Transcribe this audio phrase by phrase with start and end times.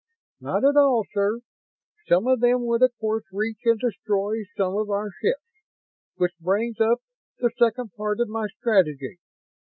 [0.39, 1.41] "Not at all, sir.
[2.07, 5.61] Some of them would of course reach and destroy some of our ships.
[6.15, 7.01] Which brings up
[7.37, 9.19] the second part of my strategy.